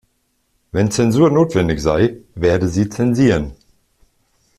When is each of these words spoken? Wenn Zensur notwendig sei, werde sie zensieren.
Wenn 0.71 0.89
Zensur 0.89 1.29
notwendig 1.29 1.79
sei, 1.79 2.21
werde 2.33 2.67
sie 2.67 2.89
zensieren. 2.89 3.51